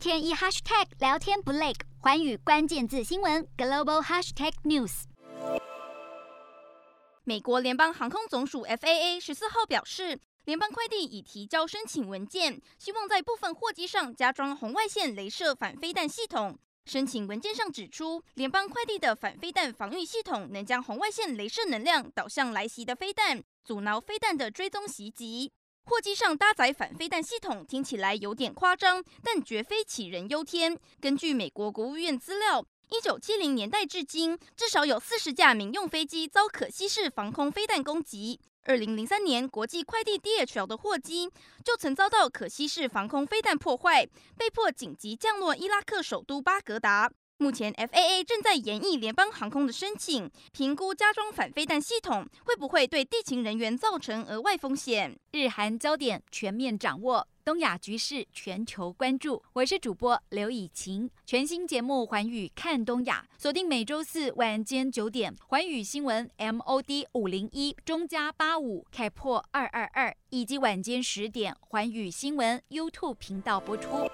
[0.00, 5.02] 天一 hashtag 聊天不累，寰宇关键字新闻 global hashtag news。
[7.22, 16.58] 美国联邦航空总署 FAA 十四号表示，联邦快递已提交申请文件，希望在部分货机上加装红外线镭射反飞弹系统。
[16.86, 25.52] 申请文件上指出，联邦快递的反飞弹防御系统能将红外线镭射能量导向来袭的飞弹，阻挠飞弹的追踪袭击。
[25.84, 30.78] 货机上搭载反飞弹系统听起来有点夸张，但绝非杞人忧天。
[31.00, 38.40] 根据美国国务院资料，一九七零年代至今，至少有四十架民用飞机遭可携式防空飞弹攻击。
[38.64, 41.30] 二零零三年，国际快递 DHL 的货机
[41.64, 47.10] 就曾遭到可携式防空飞弹破坏，被迫紧急降落伊拉克首都巴格达。
[47.40, 55.18] 目前，FAA 正在研议联邦航空的申请，评估加装反飞弹系统会不会对地勤人员造成额外风险。
[55.32, 59.42] 日韩焦点全面掌握，东亚局势全球关注。
[59.54, 74.06] 我是主播刘以晴，全新节目《寰宇看东亚》，锁定每周四晚间九点，《寰宇新闻》MOD 五零一中加八五开破二二二，以及晚间十点，《寰宇新闻》YouTube 频道播出。